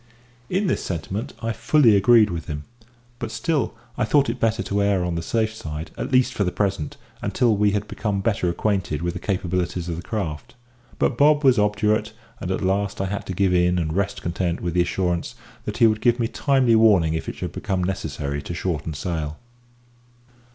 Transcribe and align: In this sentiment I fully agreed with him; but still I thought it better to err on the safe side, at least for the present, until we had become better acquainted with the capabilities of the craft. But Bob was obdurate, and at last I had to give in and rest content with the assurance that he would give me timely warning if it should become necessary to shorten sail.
In 0.49 0.65
this 0.65 0.83
sentiment 0.83 1.33
I 1.43 1.51
fully 1.53 1.95
agreed 1.95 2.31
with 2.31 2.47
him; 2.47 2.63
but 3.19 3.29
still 3.29 3.75
I 3.99 4.03
thought 4.03 4.31
it 4.31 4.39
better 4.39 4.63
to 4.63 4.81
err 4.81 5.05
on 5.05 5.13
the 5.13 5.21
safe 5.21 5.53
side, 5.53 5.91
at 5.95 6.11
least 6.11 6.33
for 6.33 6.43
the 6.43 6.51
present, 6.51 6.97
until 7.21 7.55
we 7.55 7.69
had 7.69 7.87
become 7.87 8.19
better 8.19 8.49
acquainted 8.49 9.03
with 9.03 9.13
the 9.13 9.19
capabilities 9.19 9.87
of 9.89 9.97
the 9.97 10.01
craft. 10.01 10.55
But 10.97 11.19
Bob 11.19 11.43
was 11.43 11.59
obdurate, 11.59 12.13
and 12.39 12.49
at 12.49 12.61
last 12.63 12.99
I 12.99 13.05
had 13.05 13.27
to 13.27 13.33
give 13.35 13.53
in 13.53 13.77
and 13.77 13.93
rest 13.93 14.23
content 14.23 14.59
with 14.59 14.73
the 14.73 14.81
assurance 14.81 15.35
that 15.65 15.77
he 15.77 15.85
would 15.85 16.01
give 16.01 16.19
me 16.19 16.27
timely 16.27 16.75
warning 16.75 17.13
if 17.13 17.29
it 17.29 17.35
should 17.35 17.51
become 17.51 17.83
necessary 17.83 18.41
to 18.41 18.55
shorten 18.55 18.95
sail. 18.95 19.37